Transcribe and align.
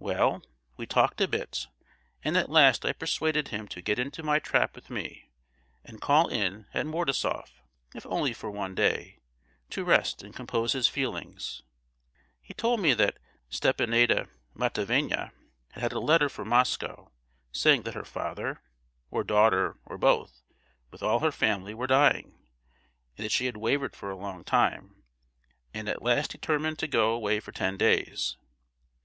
"Well, 0.00 0.42
we 0.76 0.84
talked 0.84 1.20
a 1.20 1.28
bit, 1.28 1.68
and 2.24 2.36
at 2.36 2.50
last 2.50 2.84
I 2.84 2.90
persuaded 2.92 3.46
him 3.50 3.68
to 3.68 3.80
get 3.80 4.00
into 4.00 4.24
my 4.24 4.40
trap 4.40 4.74
with 4.74 4.90
me, 4.90 5.30
and 5.84 6.00
call 6.00 6.26
in 6.26 6.66
at 6.74 6.86
Mordasoff, 6.86 7.62
if 7.94 8.04
only 8.06 8.32
for 8.32 8.50
one 8.50 8.74
day, 8.74 9.20
to 9.70 9.84
rest 9.84 10.24
and 10.24 10.34
compose 10.34 10.72
his 10.72 10.88
feelings. 10.88 11.62
He 12.42 12.52
told 12.52 12.80
me 12.80 12.94
that 12.94 13.18
Stepanida 13.48 14.28
Matveyevna 14.56 15.30
had 15.70 15.82
had 15.84 15.92
a 15.92 16.00
letter 16.00 16.28
from 16.28 16.48
Moscow, 16.48 17.12
saying 17.52 17.82
that 17.82 17.94
her 17.94 18.04
father, 18.04 18.62
or 19.12 19.22
daughter, 19.22 19.78
or 19.86 19.96
both, 19.96 20.42
with 20.90 21.00
all 21.04 21.20
her 21.20 21.30
family, 21.30 21.74
were 21.74 21.86
dying; 21.86 22.36
and 23.16 23.24
that 23.24 23.30
she 23.30 23.46
had 23.46 23.56
wavered 23.56 23.94
for 23.94 24.10
a 24.10 24.16
long 24.18 24.42
time, 24.42 25.04
and 25.72 25.88
at 25.88 26.02
last 26.02 26.32
determined 26.32 26.76
to 26.80 26.88
go 26.88 27.12
away 27.14 27.38
for 27.38 27.52
ten 27.52 27.76
days. 27.76 28.36